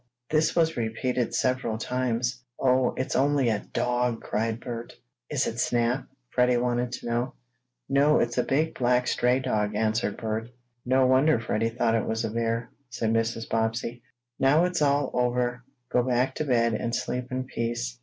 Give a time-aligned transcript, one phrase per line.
[0.31, 2.43] This was repeated several times.
[2.59, 4.93] "Oh, it's only a dog!" cried Bert.
[5.29, 7.33] "Is it Snap?" Freddie wanted to know.
[7.87, 10.49] "No, it's a big black stray dog," answered Bert.
[10.83, 13.47] "No wonder Freddie thought it was a bear," said Mrs.
[13.47, 14.01] Bobbsey.
[14.39, 17.99] "Now it's all over, go back to bed, and sleep in peace."